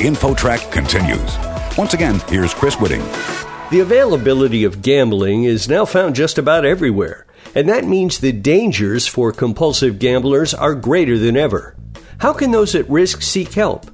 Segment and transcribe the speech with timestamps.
[0.00, 1.38] InfoTrack continues.
[1.78, 3.00] Once again, here's Chris Whitting.
[3.70, 9.06] The availability of gambling is now found just about everywhere, and that means the dangers
[9.06, 11.76] for compulsive gamblers are greater than ever.
[12.18, 13.86] How can those at risk seek help?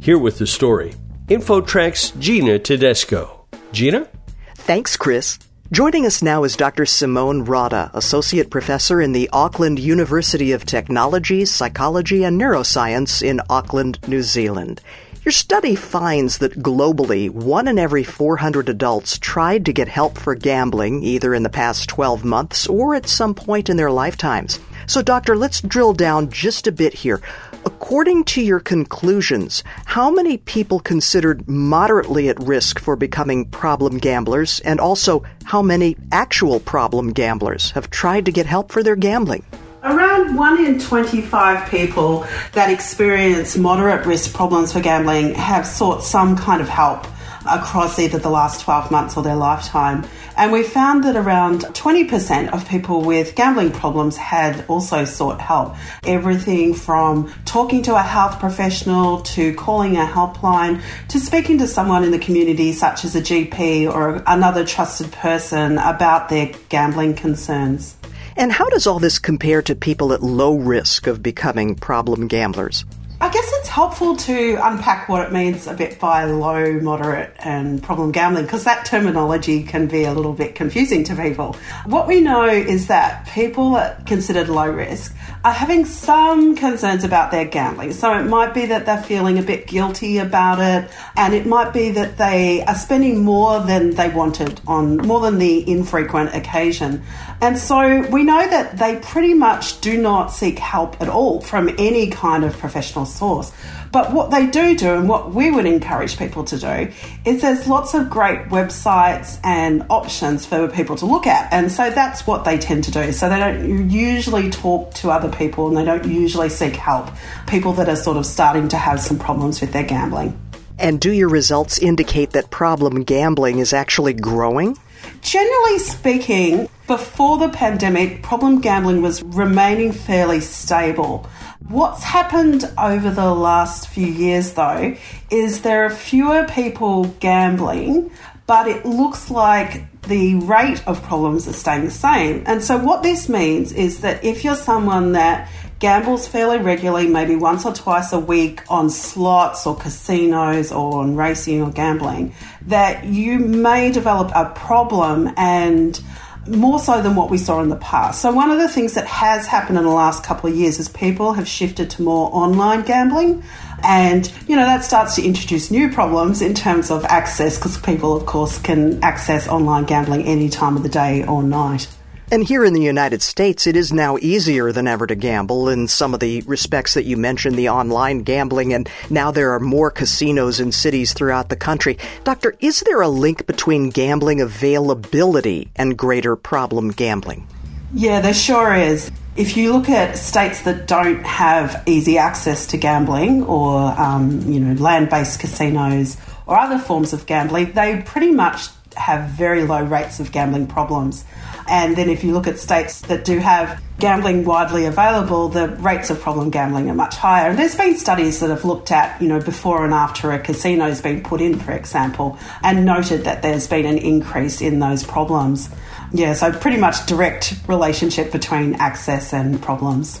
[0.00, 0.94] Here with the story,
[1.28, 3.46] InfoTrack's Gina Tedesco.
[3.70, 4.08] Gina?
[4.56, 5.38] Thanks, Chris.
[5.70, 6.84] Joining us now is Dr.
[6.84, 13.98] Simone Rodda, Associate Professor in the Auckland University of Technology, Psychology and Neuroscience in Auckland,
[14.08, 14.80] New Zealand.
[15.24, 20.34] Your study finds that globally, one in every 400 adults tried to get help for
[20.34, 24.60] gambling either in the past 12 months or at some point in their lifetimes.
[24.86, 27.22] So, Doctor, let's drill down just a bit here.
[27.64, 34.60] According to your conclusions, how many people considered moderately at risk for becoming problem gamblers,
[34.60, 39.42] and also how many actual problem gamblers have tried to get help for their gambling?
[39.84, 46.38] Around 1 in 25 people that experience moderate risk problems for gambling have sought some
[46.38, 47.06] kind of help
[47.46, 50.06] across either the last 12 months or their lifetime.
[50.38, 55.76] And we found that around 20% of people with gambling problems had also sought help.
[56.04, 62.04] Everything from talking to a health professional to calling a helpline to speaking to someone
[62.04, 67.96] in the community, such as a GP or another trusted person, about their gambling concerns.
[68.36, 72.84] And how does all this compare to people at low risk of becoming problem gamblers?
[73.20, 77.80] I guess it's helpful to unpack what it means a bit by low, moderate, and
[77.80, 81.56] problem gambling because that terminology can be a little bit confusing to people.
[81.86, 87.44] What we know is that people considered low risk are having some concerns about their
[87.44, 87.92] gambling.
[87.92, 91.72] So it might be that they're feeling a bit guilty about it, and it might
[91.72, 97.02] be that they are spending more than they wanted on more than the infrequent occasion.
[97.40, 101.68] And so we know that they pretty much do not seek help at all from
[101.78, 103.52] any kind of professional source.
[103.92, 106.92] But what they do do, and what we would encourage people to do,
[107.24, 111.52] is there's lots of great websites and options for people to look at.
[111.52, 113.12] And so that's what they tend to do.
[113.12, 117.08] So they don't usually talk to other people and they don't usually seek help.
[117.46, 120.38] People that are sort of starting to have some problems with their gambling.
[120.78, 124.76] And do your results indicate that problem gambling is actually growing?
[125.20, 131.26] Generally speaking, before the pandemic, problem gambling was remaining fairly stable.
[131.68, 134.96] What's happened over the last few years, though,
[135.30, 138.10] is there are fewer people gambling,
[138.46, 142.44] but it looks like the rate of problems are staying the same.
[142.46, 147.34] And so, what this means is that if you're someone that gambles fairly regularly, maybe
[147.34, 152.34] once or twice a week on slots or casinos or on racing or gambling,
[152.66, 155.98] that you may develop a problem and
[156.46, 158.20] more so than what we saw in the past.
[158.20, 160.88] So, one of the things that has happened in the last couple of years is
[160.88, 163.42] people have shifted to more online gambling.
[163.82, 168.16] And, you know, that starts to introduce new problems in terms of access because people,
[168.16, 171.93] of course, can access online gambling any time of the day or night.
[172.30, 175.86] And here in the United States, it is now easier than ever to gamble in
[175.88, 179.90] some of the respects that you mentioned, the online gambling, and now there are more
[179.90, 181.98] casinos in cities throughout the country.
[182.24, 187.46] Doctor, is there a link between gambling availability and greater problem gambling?
[187.92, 189.10] Yeah, there sure is.
[189.36, 194.60] If you look at states that don't have easy access to gambling or, um, you
[194.60, 199.82] know, land based casinos or other forms of gambling, they pretty much have very low
[199.82, 201.24] rates of gambling problems.
[201.68, 206.10] And then if you look at states that do have gambling widely available, the rates
[206.10, 207.50] of problem gambling are much higher.
[207.50, 210.86] And there's been studies that have looked at, you know, before and after a casino
[210.86, 215.04] has been put in, for example, and noted that there's been an increase in those
[215.04, 215.70] problems.
[216.12, 220.20] Yeah, so pretty much direct relationship between access and problems.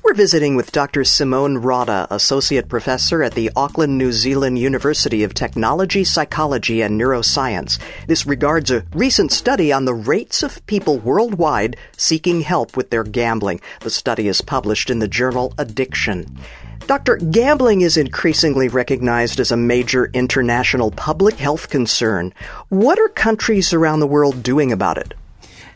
[0.00, 1.04] We're visiting with Dr.
[1.04, 7.78] Simone Rodda, Associate Professor at the Auckland, New Zealand University of Technology, Psychology and Neuroscience.
[8.06, 13.04] This regards a recent study on the rates of people worldwide seeking help with their
[13.04, 13.60] gambling.
[13.80, 16.38] The study is published in the journal Addiction.
[16.86, 22.32] Doctor, gambling is increasingly recognized as a major international public health concern.
[22.70, 25.14] What are countries around the world doing about it?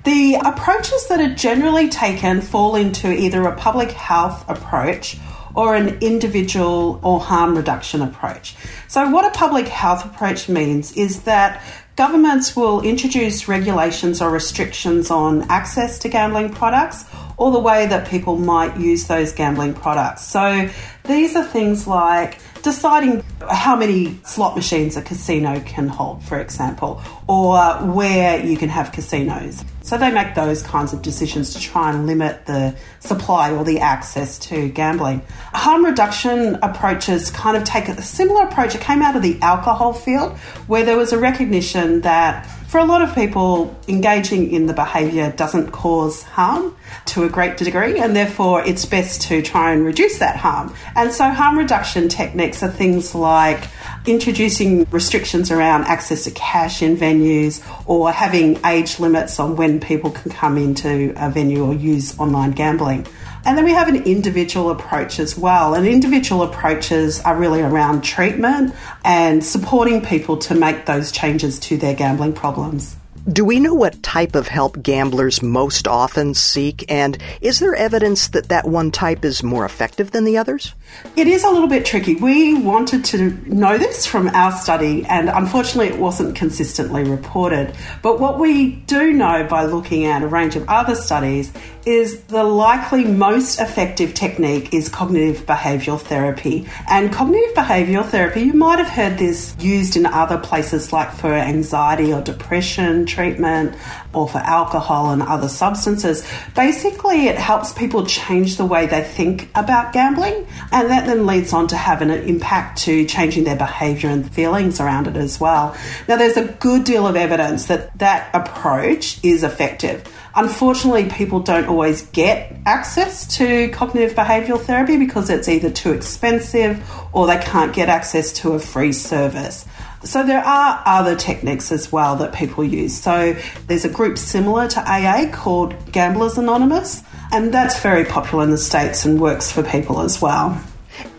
[0.07, 5.19] The approaches that are generally taken fall into either a public health approach
[5.53, 8.55] or an individual or harm reduction approach.
[8.87, 11.61] So, what a public health approach means is that
[11.97, 17.05] governments will introduce regulations or restrictions on access to gambling products
[17.37, 20.25] or the way that people might use those gambling products.
[20.25, 20.71] So,
[21.03, 27.01] these are things like deciding how many slot machines a casino can hold, for example,
[27.29, 29.65] or where you can have casinos.
[29.83, 33.79] So they make those kinds of decisions to try and limit the supply or the
[33.79, 35.23] access to gambling.
[35.55, 38.75] harm reduction approaches kind of take a similar approach.
[38.75, 40.37] It came out of the alcohol field
[40.67, 45.33] where there was a recognition that for a lot of people, engaging in the behaviour
[45.33, 46.77] doesn't cause harm
[47.07, 50.75] to a great degree, and therefore it's best to try and reduce that harm.
[50.95, 53.69] And so, harm reduction techniques are things like
[54.07, 60.11] introducing restrictions around access to cash in venues or having age limits on when people
[60.11, 63.07] can come into a venue or use online gambling.
[63.47, 65.75] And then we have an individual approach as well.
[65.75, 71.77] And individual approaches are really around treatment and supporting people to make those changes to
[71.77, 72.97] their gambling problems.
[73.33, 76.85] Do we know what type of help gamblers most often seek?
[76.89, 80.75] And is there evidence that that one type is more effective than the others?
[81.17, 82.15] It is a little bit tricky.
[82.15, 87.75] We wanted to know this from our study, and unfortunately, it wasn't consistently reported.
[88.01, 91.53] But what we do know by looking at a range of other studies
[91.85, 96.69] is the likely most effective technique is cognitive behavioural therapy.
[96.89, 101.33] And cognitive behavioural therapy, you might have heard this used in other places like for
[101.33, 103.75] anxiety or depression treatment
[104.13, 106.27] or for alcohol and other substances.
[106.55, 111.53] Basically, it helps people change the way they think about gambling, and that then leads
[111.53, 115.77] on to have an impact to changing their behaviour and feelings around it as well.
[116.09, 120.05] Now, there's a good deal of evidence that that approach is effective.
[120.35, 126.87] Unfortunately, people don't always get access to cognitive behavioural therapy because it's either too expensive
[127.15, 129.65] or they can't get access to a free service.
[130.07, 132.97] So there are other techniques as well that people use.
[133.01, 133.37] So
[133.67, 138.59] there's a group similar to AA called Gamblers Anonymous, and that's very popular in the
[138.59, 140.63] States and works for people as well.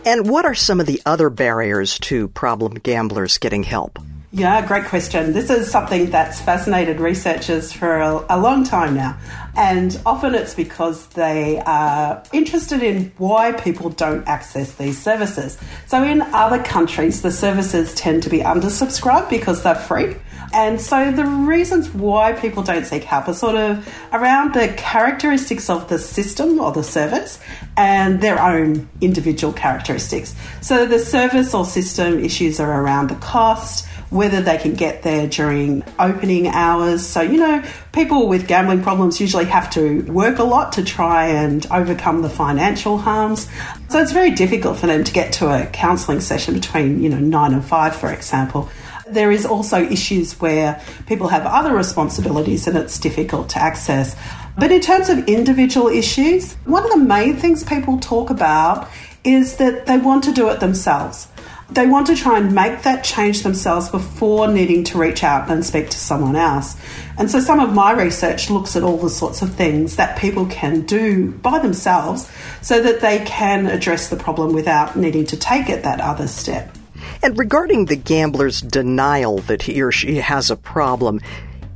[0.04, 3.98] And what are some of the other barriers to problem gamblers getting help?
[4.30, 5.32] Yeah, great question.
[5.32, 9.16] This is something that's fascinated researchers for a, a, long time now.
[9.56, 15.56] And often it's because they are interested in why people don't access these services.
[15.86, 20.16] So in other countries, the services tend to be undersubscribed because they're free.
[20.52, 25.68] And so the reasons why people don't seek help are sort of around the characteristics
[25.68, 27.40] of the system or the service
[27.76, 30.34] and their own individual characteristics.
[30.60, 35.26] So the service or system issues are around the cost, whether they can get there
[35.26, 37.06] during opening hours.
[37.06, 37.62] So, you know,
[37.92, 42.30] people with gambling problems usually have to work a lot to try and overcome the
[42.30, 43.48] financial harms.
[43.88, 47.18] So it's very difficult for them to get to a counselling session between, you know,
[47.18, 48.68] nine and five, for example.
[49.06, 54.16] There is also issues where people have other responsibilities and it's difficult to access.
[54.58, 58.88] But in terms of individual issues, one of the main things people talk about
[59.24, 61.28] is that they want to do it themselves.
[61.70, 65.64] They want to try and make that change themselves before needing to reach out and
[65.64, 66.76] speak to someone else.
[67.18, 70.46] And so some of my research looks at all the sorts of things that people
[70.46, 72.30] can do by themselves
[72.62, 76.74] so that they can address the problem without needing to take it that other step.
[77.22, 81.20] And regarding the gambler's denial that he or she has a problem,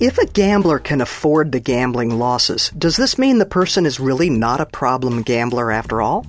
[0.01, 4.31] if a gambler can afford the gambling losses, does this mean the person is really
[4.31, 6.27] not a problem gambler after all?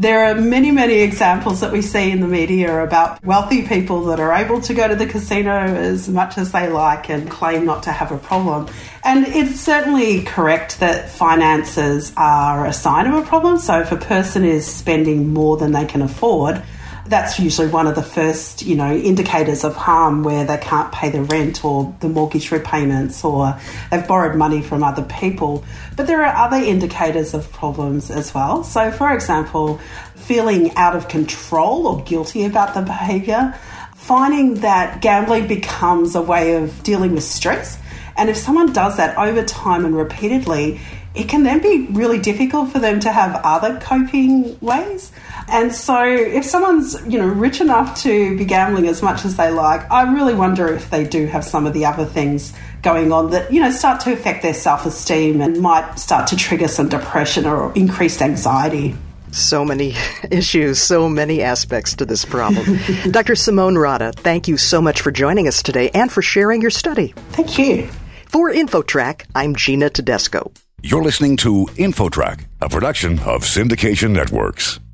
[0.00, 4.20] There are many, many examples that we see in the media about wealthy people that
[4.20, 7.82] are able to go to the casino as much as they like and claim not
[7.82, 8.68] to have a problem.
[9.02, 13.58] And it's certainly correct that finances are a sign of a problem.
[13.58, 16.62] So if a person is spending more than they can afford,
[17.08, 21.10] that's usually one of the first, you know, indicators of harm where they can't pay
[21.10, 23.58] the rent or the mortgage repayments or
[23.90, 25.64] they've borrowed money from other people.
[25.96, 28.64] But there are other indicators of problems as well.
[28.64, 29.78] So, for example,
[30.14, 33.54] feeling out of control or guilty about the behaviour,
[33.96, 37.78] finding that gambling becomes a way of dealing with stress.
[38.18, 40.80] And if someone does that over time and repeatedly,
[41.14, 45.10] it can then be really difficult for them to have other coping ways.
[45.48, 49.50] And so if someone's, you know, rich enough to be gambling as much as they
[49.50, 53.30] like, I really wonder if they do have some of the other things going on
[53.30, 57.46] that, you know, start to affect their self-esteem and might start to trigger some depression
[57.46, 58.94] or increased anxiety.
[59.32, 59.94] So many
[60.30, 62.78] issues, so many aspects to this problem.
[63.10, 63.34] Dr.
[63.34, 67.14] Simone Rodda, thank you so much for joining us today and for sharing your study.
[67.32, 67.88] Thank you.
[68.28, 70.52] For InfoTrack, I'm Gina Tedesco.
[70.82, 74.80] You're listening to InfoTrack, a production of Syndication Networks.